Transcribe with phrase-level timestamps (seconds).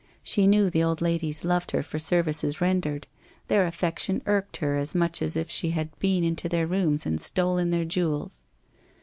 [0.23, 3.05] She knew the old ladies loved her for services rendered;
[3.49, 7.21] their affection irked her, as much as if she had been into their rooms and
[7.21, 8.43] stolen their jewels.